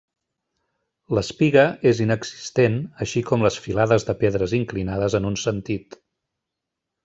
L'espiga 1.17 1.65
és 1.91 2.01
inexistent 2.07 2.79
així 3.07 3.23
com 3.29 3.45
les 3.49 3.61
filades 3.67 4.09
de 4.11 4.19
pedres 4.25 4.59
inclinades 4.63 5.19
en 5.23 5.33
un 5.35 5.41
sentit. 5.47 6.03